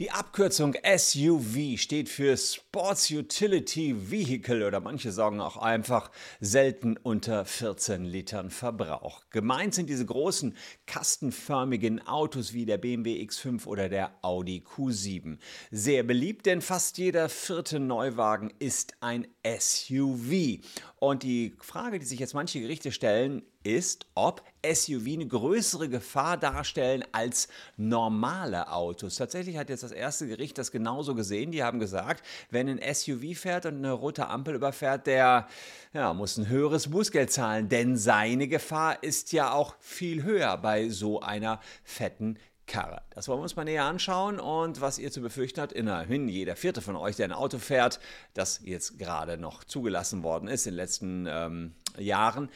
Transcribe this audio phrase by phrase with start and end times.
[0.00, 6.10] Die Abkürzung SUV steht für Sports Utility Vehicle oder manche sagen auch einfach
[6.40, 9.20] selten unter 14 Litern Verbrauch.
[9.28, 15.36] Gemeint sind diese großen kastenförmigen Autos wie der BMW X5 oder der Audi Q7.
[15.70, 20.62] Sehr beliebt, denn fast jeder vierte Neuwagen ist ein SUV.
[21.00, 26.36] Und die Frage, die sich jetzt manche Gerichte stellen, ist, ob SUV eine größere Gefahr
[26.36, 29.16] darstellen als normale Autos.
[29.16, 31.52] Tatsächlich hat jetzt das erste Gericht das genauso gesehen.
[31.52, 35.48] Die haben gesagt, wenn ein SUV fährt und eine rote Ampel überfährt, der
[35.92, 40.88] ja, muss ein höheres Bußgeld zahlen, denn seine Gefahr ist ja auch viel höher bei
[40.88, 43.02] so einer fetten Karre.
[43.10, 46.56] Das wollen wir uns mal näher anschauen und was ihr zu befürchten habt, immerhin jeder
[46.56, 48.00] vierte von euch, der ein Auto fährt,
[48.34, 52.48] das jetzt gerade noch zugelassen worden ist in den letzten ähm, Jahren,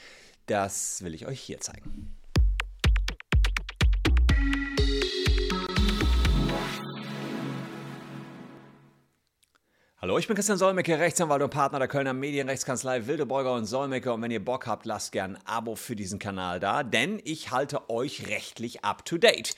[0.47, 2.17] das will ich euch hier zeigen.
[10.07, 14.13] Hallo, ich bin Christian Solmecke, Rechtsanwalt und Partner der Kölner Medienrechtskanzlei Wildeborger und Solmecke.
[14.13, 17.51] Und wenn ihr Bock habt, lasst gerne ein Abo für diesen Kanal da, denn ich
[17.51, 19.57] halte euch rechtlich up to date.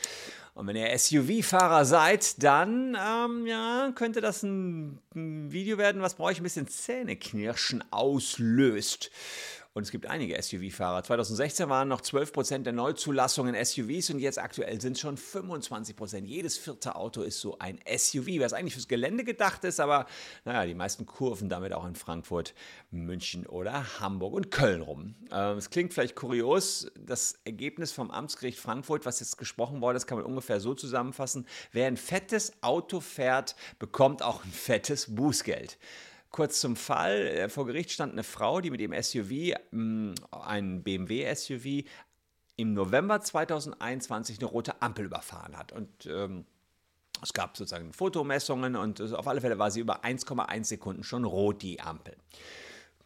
[0.54, 6.24] Und wenn ihr SUV-Fahrer seid, dann ähm, ja, könnte das ein Video werden, was bei
[6.24, 9.10] euch ein bisschen Zähneknirschen auslöst.
[9.78, 11.04] Und es gibt einige SUV-Fahrer.
[11.04, 16.24] 2016 waren noch 12% der Neuzulassungen SUVs und jetzt aktuell sind es schon 25%.
[16.24, 20.06] Jedes vierte Auto ist so ein SUV, was eigentlich fürs Gelände gedacht ist, aber
[20.44, 22.54] naja, die meisten kurven damit auch in Frankfurt,
[22.90, 25.14] München oder Hamburg und Köln rum.
[25.30, 30.08] Ähm, es klingt vielleicht kurios, das Ergebnis vom Amtsgericht Frankfurt, was jetzt gesprochen wurde, das
[30.08, 31.46] kann man ungefähr so zusammenfassen.
[31.70, 35.78] Wer ein fettes Auto fährt, bekommt auch ein fettes Bußgeld.
[36.30, 40.82] Kurz zum Fall, äh, vor Gericht stand eine Frau, die mit ihrem SUV, mm, ein
[40.82, 41.84] BMW SUV,
[42.56, 45.72] im November 2021 eine rote Ampel überfahren hat.
[45.72, 46.44] Und ähm,
[47.22, 51.62] es gab sozusagen Fotomessungen und auf alle Fälle war sie über 1,1 Sekunden schon rot,
[51.62, 52.16] die Ampel.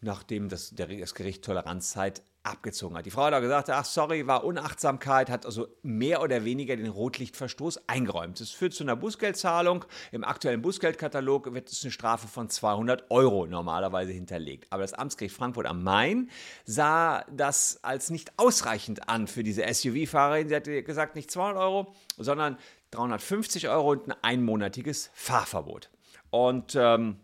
[0.01, 3.07] Nachdem das, der, das Gericht Toleranzzeit abgezogen hat.
[3.07, 6.89] Die Frau hat auch gesagt, ach sorry, war Unachtsamkeit, hat also mehr oder weniger den
[6.89, 8.41] Rotlichtverstoß eingeräumt.
[8.41, 9.85] Das führt zu einer Bußgeldzahlung.
[10.11, 14.67] Im aktuellen Bußgeldkatalog wird es eine Strafe von 200 Euro normalerweise hinterlegt.
[14.71, 16.31] Aber das Amtsgericht Frankfurt am Main
[16.65, 20.49] sah das als nicht ausreichend an für diese SUV-Fahrerin.
[20.49, 22.59] Sie hat gesagt, nicht 200 Euro, sondern
[22.91, 25.91] 350 Euro und ein einmonatiges Fahrverbot.
[26.31, 27.17] Und ähm,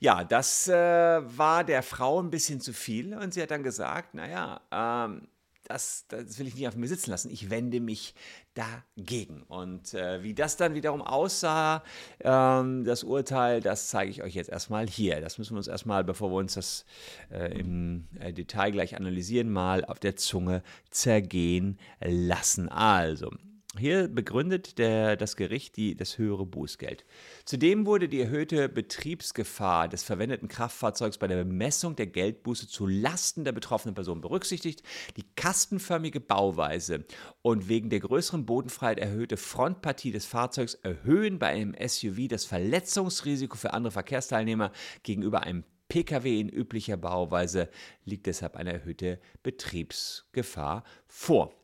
[0.00, 4.14] ja, das äh, war der Frau ein bisschen zu viel und sie hat dann gesagt,
[4.14, 5.28] naja, ähm,
[5.70, 7.30] das, das will ich nicht auf mir sitzen lassen.
[7.30, 8.14] Ich wende mich
[8.54, 9.42] dagegen.
[9.44, 11.84] Und äh, wie das dann wiederum aussah,
[12.20, 15.20] ähm, das Urteil, das zeige ich euch jetzt erstmal hier.
[15.20, 16.84] Das müssen wir uns erstmal, bevor wir uns das
[17.30, 22.68] äh, im äh, Detail gleich analysieren, mal auf der Zunge zergehen lassen.
[22.68, 23.30] Also,
[23.78, 27.04] hier begründet der, das Gericht die, das höhere Bußgeld.
[27.44, 33.44] Zudem wurde die erhöhte Betriebsgefahr des verwendeten Kraftfahrzeugs bei der Bemessung der Geldbuße zu Lasten
[33.44, 34.82] der betroffenen Person berücksichtigt.
[35.16, 37.04] Die kastenförmige Bauweise
[37.42, 43.56] und wegen der größeren Bodenfreiheit erhöhte Frontpartie des Fahrzeugs erhöhen bei einem SUV das Verletzungsrisiko
[43.56, 44.72] für andere Verkehrsteilnehmer
[45.04, 47.68] gegenüber einem Pkw in üblicher Bauweise
[48.04, 51.59] liegt deshalb eine erhöhte Betriebsgefahr vor.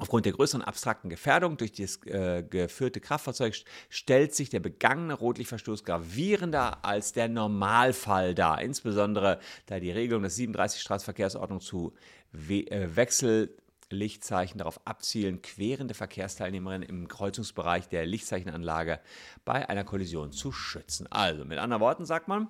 [0.00, 3.54] Aufgrund der größeren abstrakten Gefährdung durch das äh, geführte Kraftfahrzeug
[3.90, 10.36] stellt sich der begangene Rotlichtverstoß gravierender als der Normalfall dar, insbesondere da die Regelung des
[10.36, 11.94] 37 Straßenverkehrsordnung zu
[12.30, 19.00] We äh, Wechsellichtzeichen darauf abzielen, querende Verkehrsteilnehmerinnen im Kreuzungsbereich der Lichtzeichenanlage
[19.44, 21.08] bei einer Kollision zu schützen.
[21.10, 22.48] Also mit anderen Worten sagt man,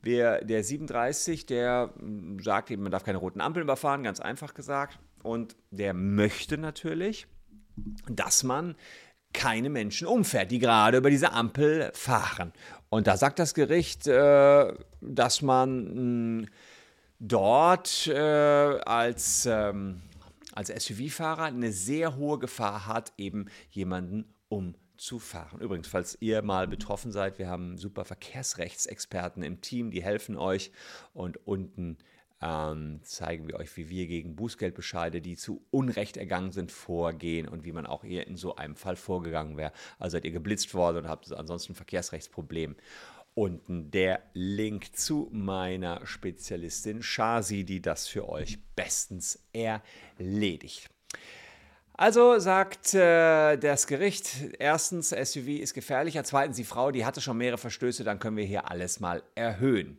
[0.00, 4.54] Wer, der 37, der hm, sagt eben, man darf keine roten Ampeln überfahren, ganz einfach
[4.54, 4.98] gesagt.
[5.22, 7.26] Und der möchte natürlich,
[8.08, 8.76] dass man
[9.32, 12.52] keine Menschen umfährt, die gerade über diese Ampel fahren.
[12.88, 16.46] Und da sagt das Gericht, äh, dass man mh,
[17.18, 20.02] dort äh, als, ähm,
[20.54, 25.60] als SUV-Fahrer eine sehr hohe Gefahr hat, eben jemanden umzufahren.
[25.60, 30.72] Übrigens, falls ihr mal betroffen seid, wir haben super Verkehrsrechtsexperten im Team, die helfen euch.
[31.12, 31.98] Und unten
[32.40, 37.64] ähm, zeigen wir euch, wie wir gegen Bußgeldbescheide, die zu Unrecht ergangen sind, vorgehen und
[37.64, 39.72] wie man auch eher in so einem Fall vorgegangen wäre.
[39.98, 42.76] Also seid ihr geblitzt worden und habt ansonsten ein Verkehrsrechtsproblem.
[43.34, 50.90] Unten der Link zu meiner Spezialistin Shasi, die das für euch bestens erledigt.
[51.94, 54.30] Also sagt äh, das Gericht,
[54.60, 58.44] erstens, SUV ist gefährlicher, zweitens, die Frau, die hatte schon mehrere Verstöße, dann können wir
[58.44, 59.98] hier alles mal erhöhen.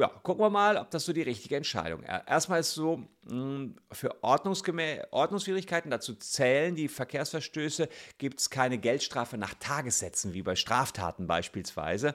[0.00, 2.10] Ja, gucken wir mal, ob das so die richtige Entscheidung ist.
[2.26, 7.88] Erstmal ist es so, hm, für Ordnungsschwierigkeiten, dazu zählen die Verkehrsverstöße,
[8.18, 12.14] gibt es keine Geldstrafe nach Tagessätzen, wie bei Straftaten beispielsweise.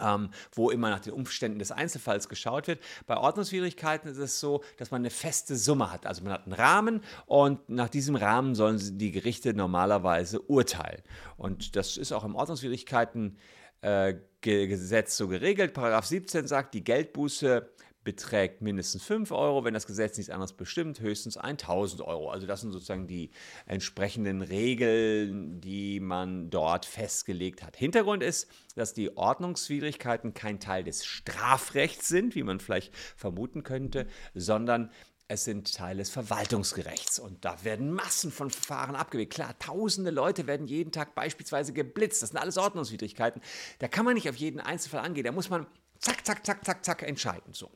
[0.00, 2.80] Ähm, wo immer nach den Umständen des Einzelfalls geschaut wird.
[3.04, 6.06] Bei Ordnungswidrigkeiten ist es so, dass man eine feste Summe hat.
[6.06, 11.02] Also man hat einen Rahmen und nach diesem Rahmen sollen die Gerichte normalerweise urteilen.
[11.36, 13.36] Und das ist auch im Ordnungswidrigkeiten
[13.82, 15.72] äh, Gesetz so geregelt.
[15.74, 17.68] Paragraph 17 sagt, die Geldbuße
[18.04, 22.30] beträgt mindestens 5 Euro, wenn das Gesetz nichts anderes bestimmt, höchstens 1000 Euro.
[22.30, 23.30] Also das sind sozusagen die
[23.66, 27.76] entsprechenden Regeln, die man dort festgelegt hat.
[27.76, 34.06] Hintergrund ist, dass die Ordnungswidrigkeiten kein Teil des Strafrechts sind, wie man vielleicht vermuten könnte,
[34.34, 34.90] sondern
[35.28, 39.34] es sind Teil des Verwaltungsgerechts und da werden Massen von Verfahren abgewickelt.
[39.34, 42.22] Klar, tausende Leute werden jeden Tag beispielsweise geblitzt.
[42.22, 43.40] Das sind alles Ordnungswidrigkeiten.
[43.78, 45.24] Da kann man nicht auf jeden Einzelfall angehen.
[45.24, 45.66] Da muss man
[45.98, 47.54] zack, zack, zack, zack, zack entscheiden.
[47.54, 47.70] So.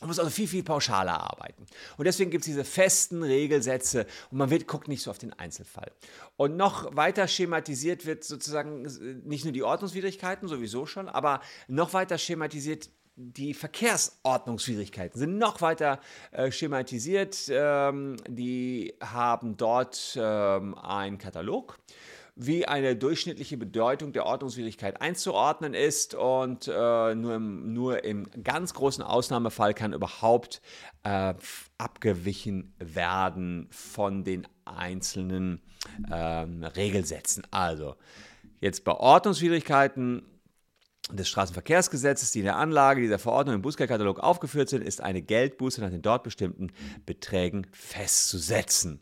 [0.00, 1.64] Man muss also viel, viel pauschaler arbeiten.
[1.96, 5.32] Und deswegen gibt es diese festen Regelsätze und man wird, guckt nicht so auf den
[5.32, 5.90] Einzelfall.
[6.36, 8.82] Und noch weiter schematisiert wird sozusagen
[9.24, 16.00] nicht nur die Ordnungswidrigkeiten, sowieso schon, aber noch weiter schematisiert die Verkehrsordnungsschwierigkeiten sind noch weiter
[16.32, 17.46] äh, schematisiert.
[17.48, 21.78] Ähm, die haben dort ähm, einen Katalog,
[22.34, 26.14] wie eine durchschnittliche Bedeutung der Ordnungswidrigkeit einzuordnen ist.
[26.14, 30.60] Und äh, nur, im, nur im ganz großen Ausnahmefall kann überhaupt
[31.02, 31.32] äh,
[31.78, 35.62] abgewichen werden von den einzelnen
[36.12, 37.46] ähm, Regelsätzen.
[37.50, 37.96] Also
[38.60, 40.35] jetzt bei Ordnungswidrigkeiten
[41.12, 45.80] des Straßenverkehrsgesetzes, die in der Anlage dieser Verordnung im Bußgeldkatalog aufgeführt sind, ist eine Geldbuße
[45.80, 46.72] nach den dort bestimmten
[47.04, 49.00] Beträgen festzusetzen.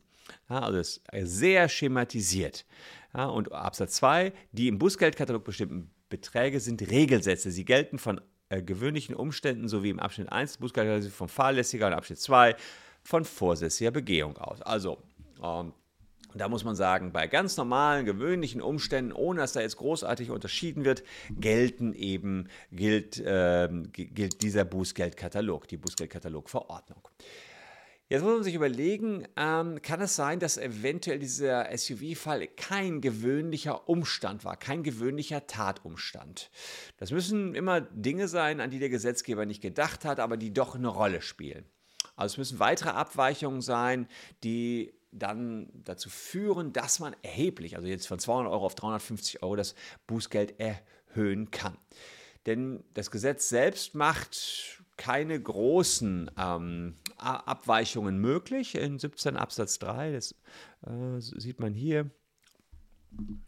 [0.50, 2.66] Ja, also ist sehr schematisiert.
[3.14, 7.50] Ja, und Absatz 2, die im Bußgeldkatalog bestimmten Beträge sind Regelsätze.
[7.50, 11.94] Sie gelten von äh, gewöhnlichen Umständen sowie im Abschnitt 1 des Bußgeldkatalogs von fahrlässiger und
[11.94, 12.56] Abschnitt 2
[13.02, 14.60] von vorsätzlicher Begehung aus.
[14.62, 14.98] Also
[15.42, 15.72] ähm,
[16.34, 20.84] da muss man sagen, bei ganz normalen, gewöhnlichen Umständen, ohne dass da jetzt großartig unterschieden
[20.84, 27.08] wird, gelten eben, gilt, äh, gilt dieser Bußgeldkatalog, die Bußgeldkatalogverordnung.
[28.08, 33.88] Jetzt muss man sich überlegen, ähm, kann es sein, dass eventuell dieser SUV-Fall kein gewöhnlicher
[33.88, 36.50] Umstand war, kein gewöhnlicher Tatumstand?
[36.98, 40.75] Das müssen immer Dinge sein, an die der Gesetzgeber nicht gedacht hat, aber die doch
[40.75, 41.64] eine Rolle spielen.
[42.14, 44.06] Also es müssen weitere Abweichungen sein,
[44.44, 49.56] die dann dazu führen, dass man erheblich, also jetzt von 200 Euro auf 350 Euro,
[49.56, 49.75] das
[50.06, 51.76] Bußgeld erhöhen kann.
[52.46, 58.75] Denn das Gesetz selbst macht keine großen ähm, Abweichungen möglich.
[58.75, 60.34] In 17 Absatz 3, das
[60.87, 62.10] äh, sieht man hier.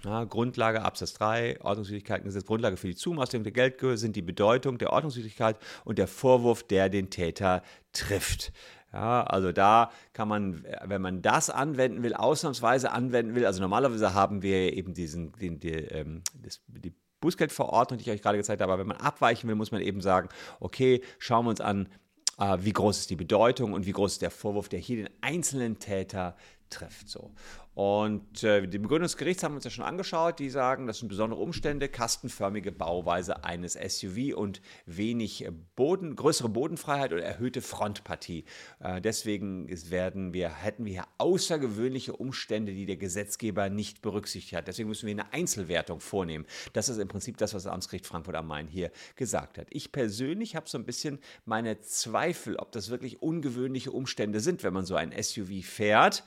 [0.05, 4.93] Ja, Grundlage Absatz 3, Ordnungswidrigkeitengesetz, Grundlage für die Zumaßung der Geldhöhe sind die Bedeutung der
[4.93, 7.63] Ordnungswidrigkeit und der Vorwurf, der den Täter
[7.93, 8.53] trifft.
[8.97, 14.15] Ja, also da kann man, wenn man das anwenden will, ausnahmsweise anwenden will, also normalerweise
[14.15, 18.63] haben wir eben diesen, den, die, ähm, das, die Bußgeldverordnung, die ich euch gerade gezeigt
[18.63, 21.91] habe, aber wenn man abweichen will, muss man eben sagen, okay, schauen wir uns an,
[22.39, 25.11] äh, wie groß ist die Bedeutung und wie groß ist der Vorwurf, der hier den
[25.21, 26.35] einzelnen Täter
[26.71, 27.11] trifft.
[27.11, 27.33] So.
[27.77, 30.39] Und äh, die Begründung des Gerichts haben wir uns ja schon angeschaut.
[30.39, 37.13] Die sagen, das sind besondere Umstände, kastenförmige Bauweise eines SUV und wenig Boden, größere Bodenfreiheit
[37.13, 38.47] oder erhöhte Frontpartie.
[38.81, 44.69] Äh, deswegen werden wir, hätten wir hier außergewöhnliche Umstände, die der Gesetzgeber nicht berücksichtigt hat.
[44.69, 46.47] Deswegen müssen wir eine Einzelwertung vornehmen.
[46.73, 49.67] Das ist im Prinzip das, was das Amtsgericht Frankfurt am Main hier gesagt hat.
[49.69, 54.73] Ich persönlich habe so ein bisschen meine Zweifel, ob das wirklich ungewöhnliche Umstände sind, wenn
[54.73, 56.25] man so ein SUV fährt.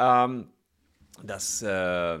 [0.00, 0.48] Ähm,
[1.22, 2.18] das, äh,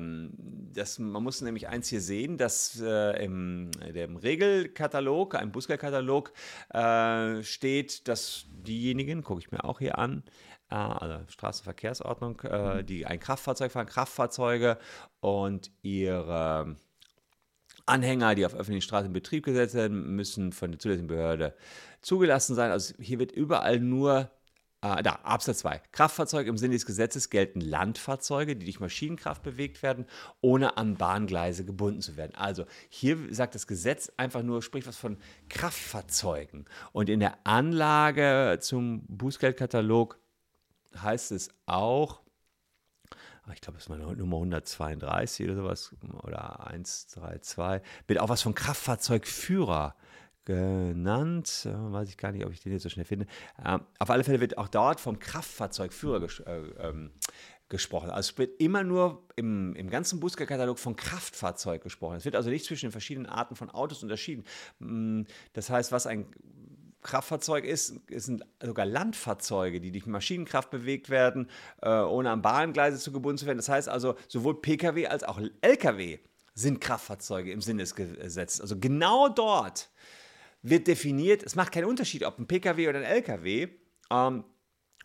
[0.74, 6.32] das, man muss nämlich eins hier sehen, dass äh, im, im, Regelkatalog, im Bußgeldkatalog,
[6.70, 10.22] äh, steht, dass diejenigen, gucke ich mir auch hier an,
[10.70, 14.78] äh, also Straßenverkehrsordnung, äh, die ein Kraftfahrzeug fahren, Kraftfahrzeuge
[15.20, 16.76] und ihre
[17.86, 21.54] Anhänger, die auf öffentlichen Straßen in Betrieb gesetzt werden, müssen von der zulässigen Behörde
[22.00, 22.70] zugelassen sein.
[22.70, 24.30] Also hier wird überall nur
[24.82, 25.80] äh, da, Absatz 2.
[25.92, 30.06] Kraftfahrzeuge im Sinne des Gesetzes gelten Landfahrzeuge, die durch Maschinenkraft bewegt werden,
[30.40, 32.34] ohne an Bahngleise gebunden zu werden.
[32.34, 36.66] Also hier sagt das Gesetz einfach nur, spricht was von Kraftfahrzeugen.
[36.92, 40.18] Und in der Anlage zum Bußgeldkatalog
[41.00, 42.20] heißt es auch,
[43.44, 48.54] ah, ich glaube, es war Nummer 132 oder sowas, oder 132, wird auch was von
[48.54, 49.94] Kraftfahrzeugführer
[50.44, 51.66] genannt.
[51.66, 53.26] Äh, weiß ich gar nicht, ob ich den jetzt so schnell finde.
[53.64, 57.12] Ähm, auf alle Fälle wird auch dort vom Kraftfahrzeugführer ges äh, ähm,
[57.68, 58.10] gesprochen.
[58.10, 62.16] Also es wird immer nur im, im ganzen Bußgeldkatalog von Kraftfahrzeug gesprochen.
[62.16, 64.44] Es wird also nicht zwischen den verschiedenen Arten von Autos unterschieden.
[64.78, 65.22] Mm,
[65.54, 66.26] das heißt, was ein
[67.00, 71.48] Kraftfahrzeug ist, sind sogar Landfahrzeuge, die durch Maschinenkraft bewegt werden,
[71.80, 73.58] äh, ohne an Bahngleise zu gebunden zu werden.
[73.58, 76.18] Das heißt also, sowohl Pkw als auch Lkw
[76.54, 78.60] sind Kraftfahrzeuge im Sinne des Gesetzes.
[78.60, 79.90] Also genau dort
[80.62, 83.68] wird definiert, es macht keinen Unterschied, ob ein Pkw oder ein Lkw.
[84.10, 84.44] Ähm,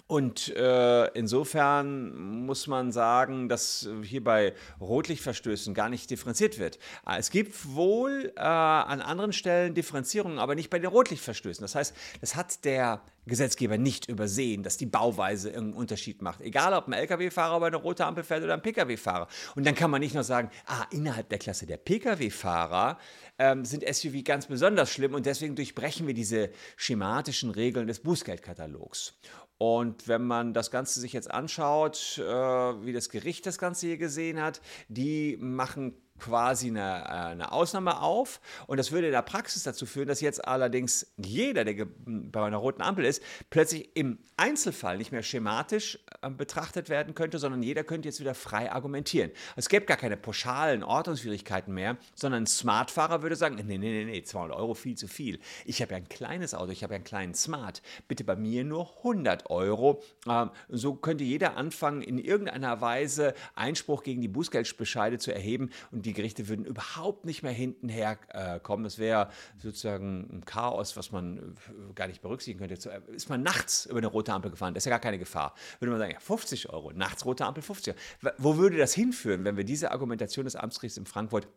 [0.08, 6.80] und äh, insofern muss man sagen, dass hier bei Rotlichtverstößen gar nicht differenziert wird.
[7.04, 11.62] Ah, es gibt wohl äh, an anderen Stellen Differenzierungen, aber nicht bei den Rotlichtverstößen.
[11.62, 16.40] Das heißt, das hat der Gesetzgeber nicht übersehen, dass die Bauweise irgendeinen Unterschied macht.
[16.40, 19.28] Egal, ob ein Lkw-Fahrer über eine rote Ampel fährt oder ein Pkw-Fahrer.
[19.56, 22.98] Und dann kann man nicht nur sagen, ah, innerhalb der Klasse der Pkw-Fahrer
[23.38, 29.14] ähm, sind SUV ganz besonders schlimm und deswegen durchbrechen wir diese schematischen Regeln des Bußgeldkatalogs.
[29.58, 33.98] Und wenn man das Ganze sich jetzt anschaut, äh, wie das Gericht das Ganze hier
[33.98, 38.40] gesehen hat, die machen quasi eine, äh, eine, Ausnahme auf.
[38.68, 42.58] Und das würde in der Praxis dazu führen, dass jetzt allerdings jeder, der bei einer
[42.58, 47.84] roten Ampel ist, plötzlich im Einzelfall nicht mehr schematisch äh, betrachtet werden könnte, sondern jeder
[47.84, 49.32] könnte jetzt wieder frei argumentieren.
[49.56, 54.06] Es gäbe gar keine pauschalen Ordnungsschwierigkeiten mehr, sondern ein Smartfahrer würde sagen, nee, nee, nee,
[54.06, 55.40] nee, 200 Euro viel zu viel.
[55.66, 57.82] Ich habe ja ein kleines Auto, ich habe ja einen kleinen Smart.
[58.08, 60.04] Bitte bei mir nur 100 Euro.
[60.28, 66.06] Ähm, so könnte jeder anfangen, in irgendeiner Weise Einspruch gegen die Bußgeldbescheide zu erheben und
[66.08, 68.84] die Gerichte würden überhaupt nicht mehr hintenher äh, kommen.
[68.86, 72.90] Das wäre sozusagen ein Chaos, was man äh, gar nicht berücksichtigen könnte.
[72.90, 75.54] Äh, ist man nachts über eine rote Ampel gefahren, das ist ja gar keine Gefahr.
[75.80, 78.36] Würde man sagen, ja, 50 Euro, nachts rote Ampel 50 Euro.
[78.38, 81.50] Wo würde das hinführen, wenn wir diese Argumentation des Amtsgerichts in Frankfurt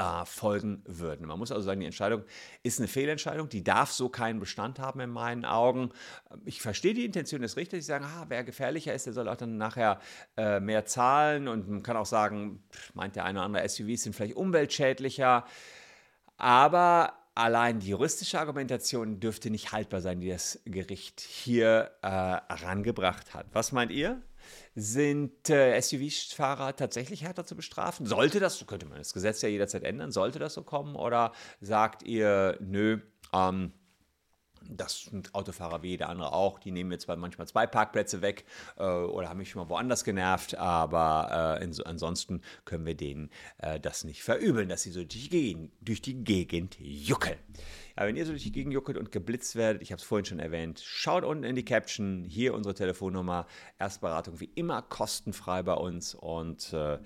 [0.00, 1.26] äh, folgen würden.
[1.26, 2.24] Man muss also sagen, die Entscheidung
[2.62, 5.90] ist eine Fehlentscheidung, die darf so keinen Bestand haben in meinen Augen.
[6.46, 9.36] Ich verstehe die Intention des Richters, die sagen, ah, wer gefährlicher ist, der soll auch
[9.36, 10.00] dann nachher
[10.38, 12.62] äh, mehr zahlen und man kann auch sagen,
[12.94, 15.44] meint der eine oder andere, SUVs sind vielleicht umweltschädlicher,
[16.38, 23.34] aber allein die juristische Argumentation dürfte nicht haltbar sein, die das Gericht hier äh, herangebracht
[23.34, 23.46] hat.
[23.52, 24.22] Was meint ihr?
[24.74, 28.06] Sind äh, SUV-Fahrer tatsächlich härter zu bestrafen?
[28.06, 30.96] Sollte das, könnte man das Gesetz ja jederzeit ändern, sollte das so kommen?
[30.96, 33.00] Oder sagt ihr, nö,
[33.32, 33.72] ähm,
[34.76, 36.58] das sind Autofahrer wie jeder andere auch.
[36.58, 38.44] Die nehmen mir zwar manchmal zwei Parkplätze weg
[38.76, 43.30] äh, oder haben mich schon mal woanders genervt, aber äh, in, ansonsten können wir denen
[43.58, 47.38] äh, das nicht verübeln, dass sie so durch die Gegend, durch die Gegend juckeln.
[47.96, 50.24] Ja, wenn ihr so durch die Gegend juckelt und geblitzt werdet, ich habe es vorhin
[50.24, 53.46] schon erwähnt, schaut unten in die Caption, hier unsere Telefonnummer,
[53.78, 56.98] Erstberatung wie immer kostenfrei bei uns und äh,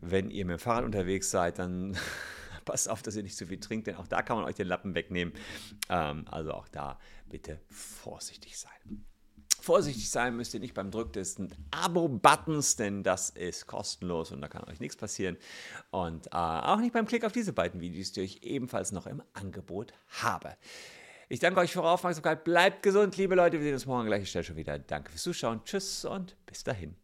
[0.00, 1.96] wenn ihr mit dem Fahrrad unterwegs seid, dann
[2.64, 4.68] passt auf, dass ihr nicht zu viel trinkt, denn auch da kann man euch den
[4.68, 5.34] Lappen wegnehmen.
[5.88, 6.98] Ähm, also auch da
[7.28, 9.04] bitte vorsichtig sein.
[9.60, 11.36] Vorsichtig sein müsst ihr nicht beim Drück des
[11.70, 15.36] Abo-Buttons, denn das ist kostenlos und da kann euch nichts passieren.
[15.90, 19.22] Und äh, auch nicht beim Klick auf diese beiden Videos, die ich ebenfalls noch im
[19.34, 20.56] Angebot habe.
[21.28, 22.42] Ich danke euch für eure Aufmerksamkeit.
[22.42, 23.58] Bleibt gesund, liebe Leute.
[23.58, 24.78] Wir sehen uns morgen an gleicher Stelle schon wieder.
[24.78, 25.62] Danke fürs Zuschauen.
[25.64, 26.96] Tschüss und bis dahin.